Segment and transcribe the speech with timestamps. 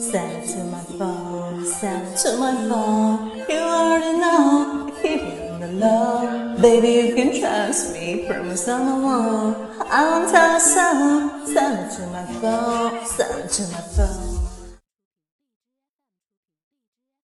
[0.00, 3.38] Send to my phone, send to my phone.
[3.48, 6.56] You already know, I keep it on the low.
[6.62, 9.54] Baby, you can trust me, promise I'm alone.
[9.90, 11.46] I won't tell a soul.
[11.46, 14.59] Send it to my phone, send it to my phone.